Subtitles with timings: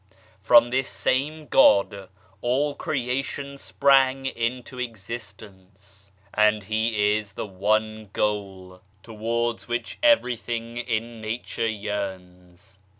[0.41, 2.09] From this same God
[2.41, 10.77] all creation sprang into exist ence, and He is the one goal, towards which everything
[10.77, 12.79] 46 BEAUTY IN DIVERSITY in Nature yearns.